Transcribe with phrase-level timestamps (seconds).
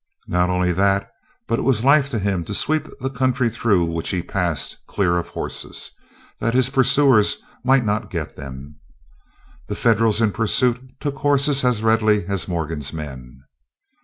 [0.27, 1.11] Not only that,
[1.47, 5.17] but it was life to him to sweep the country through which he passed clear
[5.19, 5.91] of horses,
[6.39, 8.79] that his pursuers might not get them.
[9.67, 13.43] The Federals in pursuit took horses as readily as Morgan's men.